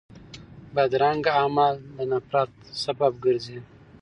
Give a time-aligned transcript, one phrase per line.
[0.73, 2.51] بدرنګه عمل د نفرت
[2.83, 3.59] سبب ګرځي